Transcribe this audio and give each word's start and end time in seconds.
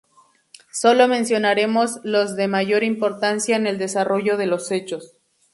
Solo 0.71 1.07
mencionaremos 1.07 1.99
los 2.03 2.35
de 2.35 2.47
mayor 2.47 2.81
importancia 2.81 3.55
en 3.55 3.67
el 3.67 3.77
desarrollo 3.77 4.35
de 4.35 4.47
los 4.47 4.71
hechos. 4.71 5.13